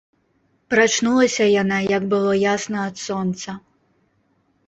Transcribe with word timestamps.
Прачнулася 0.73 1.45
яна, 1.61 1.77
як 1.97 2.03
было 2.15 2.31
ясна 2.55 2.79
ад 2.93 2.97
сонца. 3.05 3.55